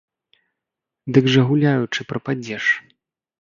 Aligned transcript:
Дык 1.17 1.29
жа 1.33 1.41
гуляючы 1.49 2.01
прападзеш. 2.15 2.65